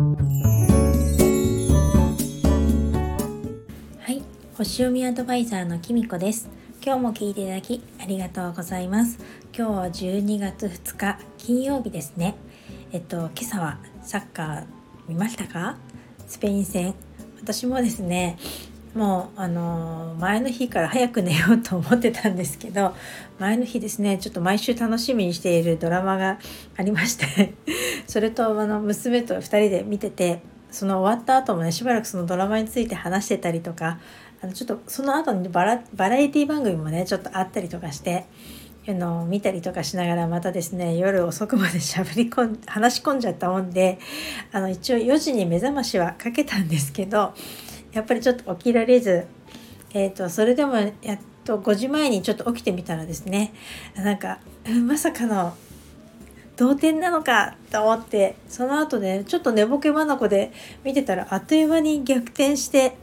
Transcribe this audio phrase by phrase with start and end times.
[0.00, 0.06] は
[4.10, 4.22] い。
[4.56, 6.48] 星読みアドバイザーのきみこです。
[6.82, 9.18] 今日も聞いていただきありがとうございます。
[9.54, 12.34] 今日は12月2日金曜日ですね。
[12.92, 14.64] えっと今朝はサッカー
[15.06, 15.76] 見ましたか？
[16.26, 16.94] スペイン戦。
[17.42, 18.38] 私もですね
[18.94, 22.94] もうあの前の日から早く寝ようと思ってたんですけど
[23.38, 26.38] 前の日ですねちょっと毎週楽しみにしているドラマが
[26.76, 27.54] ありまして
[28.08, 30.42] それとあの娘と2人で見てて
[30.72, 33.98] その終わった後もねしばらくそのドラマについて話してたりとか
[34.42, 38.24] あのちょっとその後にバラバラエティ番組もねちょっとあったりとかして
[38.88, 43.98] あの見たりとかしながらまたですね夜遅くまでしゃべり込ん 話し込んじゃったもんで
[44.52, 47.34] あの一応4時に目覚ましはかけたんですけど
[47.92, 49.26] やっぱりちょっと起きられず、
[49.92, 53.52] えーと、それでもやっと5時前にちょっと起きてみたらですね
[53.94, 54.38] なんか
[54.86, 55.54] まさかの
[56.56, 60.52] 同点なのかと思ってその後ねちょっと寝ぼけ眼で
[60.84, 62.96] 見てたらあっという間に逆転して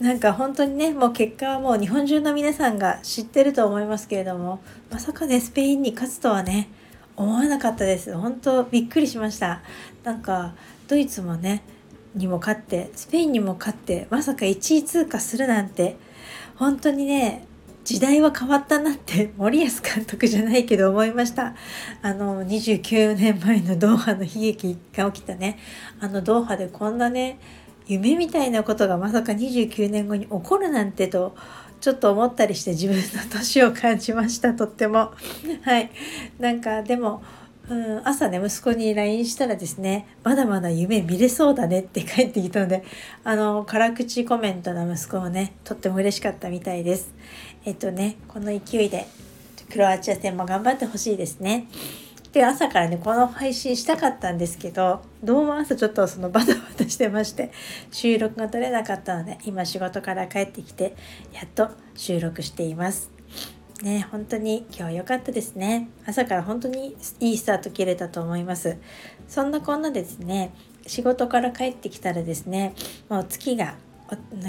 [0.00, 6.68] なんか本当にねもう結果はもう日本中の皆さんが知ってると思いますけれどもまさかねスペインに勝つとはね
[7.16, 8.14] 思わなかったです。
[8.14, 9.62] 本当びっくりしました。
[10.04, 10.54] なんか
[10.86, 11.62] ドイツもね
[12.16, 15.96] にも勝ってスペインにも勝ってまさか1位通過するなんて
[16.56, 17.46] 本当にね
[17.84, 21.54] 時代は変わったなって 森保監督じゃないけど思いました。
[22.02, 25.56] あの29年前のドーハの悲劇が起きたね。
[26.00, 27.38] あのドーハでこんなね
[27.86, 31.36] 夢みたいなことがまさか29年後に起こるなんてと
[31.80, 35.12] ちょっと思ったりして自分の年を感じましたとっても。
[35.62, 35.90] はい。
[36.40, 37.22] なんかでも
[37.68, 42.84] うん朝ね息子に LINE したらですねまだまだ夢見れそうだねって帰ってきたので
[43.24, 47.12] あの辛口コメントの息子もねとっても嬉しかったみたいです。
[47.64, 49.06] えっとねこの勢いで
[49.70, 51.66] クロアチア戦も頑張ってほしいですね。
[52.32, 57.50] で朝からねこの配信したかったんですけどどうも朝ちょっとそのバタバタしてまして
[57.90, 60.94] 収録が取れなかったので今仕事から帰ってきて
[61.32, 63.15] やっと収録しています。
[63.82, 65.88] ね本当に今日は良かったですね。
[66.06, 68.76] 朝から本当にいいスタート切れたと思います。
[69.28, 70.54] そんなこんなですね
[70.86, 72.74] 仕事から帰ってきたらですね
[73.08, 73.76] もう月が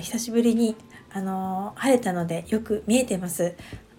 [0.00, 0.76] 久しぶりに
[1.12, 3.54] あの晴れたのでよく見えてます。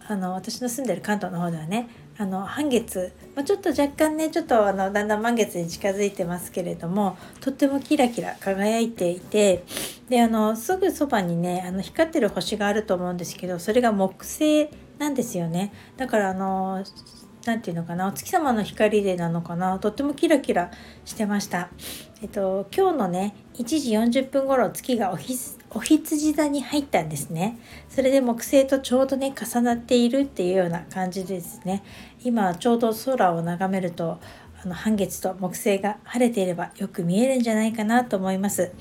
[0.10, 9.66] あの私の住んでる関東の方ではねあの半月、まあ、ちょっと若干ねちょっとあのだんだん満月に近づいてますけれどもとってもキラキラ輝いていて
[10.08, 15.72] であのすぐそばにねあの光ってる星があると思うんですけどそれが木星なんですよね。
[15.96, 16.84] だからあの
[17.46, 20.72] 何て言うのかなお月様の光でなのかなとってもキラキラ
[21.06, 21.70] してました。
[22.22, 25.38] えっと今日のね1時40分頃月がおひ
[25.70, 27.58] お羊座に入ったんですね。
[27.90, 31.84] それで木星とちょうどね重なっているっていうような感じですね。
[32.24, 34.20] 今ちょうど空を眺めると
[34.64, 38.74] あの半月と木星が晴れていればよく見えるんじゃないかなと思います。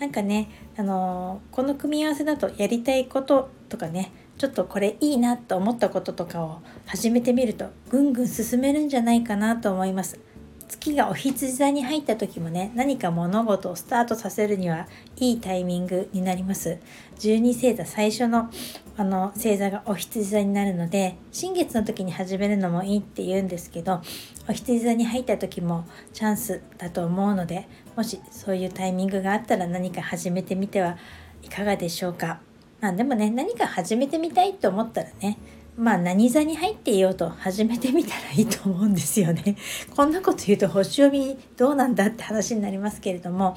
[0.00, 10.18] なんかねあのこの組み合わせだとやりたいこととかねちょっとこれいいなと思ったこととかを始めてみるとぐんぐん進めるんじゃないかなと思います。
[10.66, 14.86] 月がお羊座に入った時もね何か物事をスタートさせるには
[15.16, 16.78] いいタイミングになります
[17.18, 18.48] 12星座最初の
[18.96, 24.00] あの星座がお羊座になるので新月の時に始めるのもいいって言うんですけど
[24.48, 30.96] お羊座に入った時もチャンスだと思うのでもしそういうタイミングがあったら何か始めてみては
[31.42, 32.40] いかがでしょうか
[32.80, 35.38] まあでもね何か始めてみたいと思ったらね
[35.76, 39.56] まあ何座に入っていようと始めてみたらいいと思うんですよね。
[39.96, 43.56] こんなこと言うと星読みどうなんだって話になりますけれども、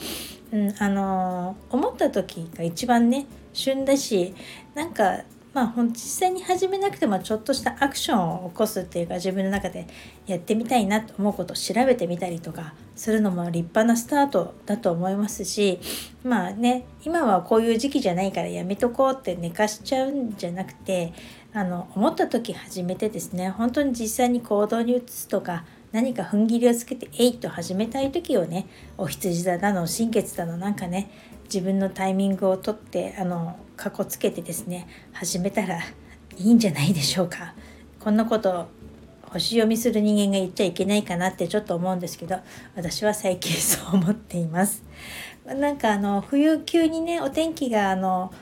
[0.52, 4.34] うん、あのー、思った時が一番ね旬だし
[4.74, 5.24] なんか
[5.54, 9.88] まあ実際に始めなくてもちょっとしたアクションを起こすっていうか自分の中で
[10.26, 15.80] やってみたいなと思うことを調べてみたりとかするのも立派なスタートだと思いますし
[16.24, 21.14] まあね今はこういう時期じゃないからやめとこうって寝かしちゃうんじゃなくて
[21.54, 28.66] あの思った時始めてですね本当に実際に行動に移すとか何か踏ん切りをつけてえいっと始めたい時をね
[28.98, 31.12] お羊座だの新月だのなんかね
[31.54, 35.84] 自分のタイミングをとってあのかこつけてですね始めたらい
[36.38, 37.54] いんじゃないでしょうか。
[38.00, 38.68] こんなこと
[39.22, 42.38] 星読みする人間が言っちゃいけないかなってちょっと思うんですけど
[42.76, 44.84] 私は最近そう思っています。
[45.46, 48.34] なんかあの冬急にねお天気があの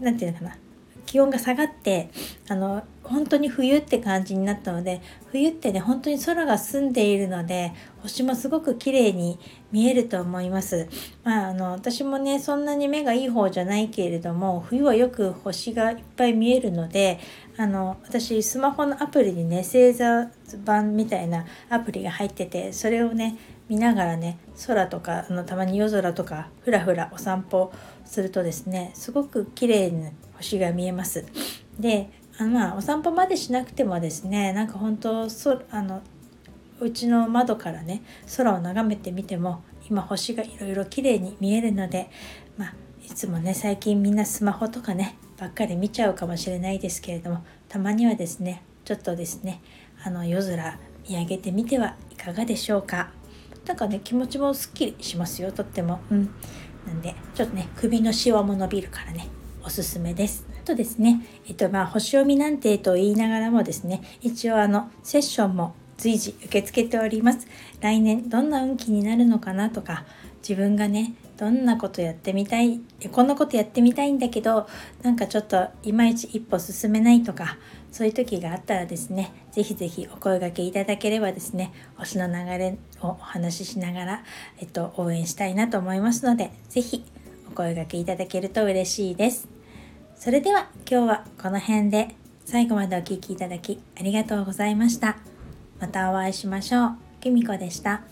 [0.00, 0.61] 何て言うのかな
[1.06, 2.10] 気温が下がって
[2.48, 5.00] あの本当に冬って感じになったので
[5.30, 7.72] 冬ってね本当に空が澄んでいるので
[8.02, 9.38] 星もすごく綺麗に
[9.70, 10.88] 見えると思います。
[11.24, 17.18] まあ、あの私もねそんなに目がいい方じゃないけれども冬はよく星がいっぱい見えるので
[17.56, 20.28] あの私スマホのアプリにね星座
[20.64, 23.36] 版みたいなアプリが入っててそれをね
[23.68, 27.72] 見ながらね空とかあのたまに夜空とかふらふらお散歩
[28.04, 30.10] するとですねすごく綺麗な
[30.42, 31.24] 星が見えます。
[31.78, 36.02] であのまあお散歩までしなくてもですねなんか本当そあの
[36.80, 38.02] うちの窓からね
[38.36, 42.10] 空を眺めてみても今星がいろいろ綺麗に見えるので、
[42.56, 42.74] まあ、
[43.04, 49.60] いつもね最近みんなスマホとかねばっかり見ちゃうかもしれないですけれどもたまにはですねちょっとですね
[50.04, 50.78] あの夜空
[51.08, 53.10] 見上げてみてはいかがでしょうか。
[53.66, 56.00] なんかね気持ちもすっきりしますよとっても。
[56.10, 56.30] うん。
[56.86, 59.28] なんでちょっとね首のシワも伸びるからね。
[59.64, 60.46] おすすめです。
[60.62, 67.46] あとですねえっとまあ星読みなんてと言いながらもですね一応あのセッションも随時受け付けております。
[67.80, 70.04] 来年どんな運気になるのかなとか
[70.46, 72.80] 自分がねどんなことやってみたい
[73.10, 74.68] こんなことやってみたいんだけど
[75.02, 77.56] なんかちょっといまいち一歩進めないとか
[77.90, 84.24] そういう時があったらですね是非是非お声がけいただければですね星の流れをお話ししながら、
[84.60, 87.04] えっと、応援したいなと思いますので是非
[87.52, 89.48] お声がけいただけると嬉しいです
[90.16, 95.16] それでは今日はこの辺で最後までお聴きいただきありがとうございました。
[95.80, 96.96] またお会いしましょう。
[97.20, 98.11] きみこでした。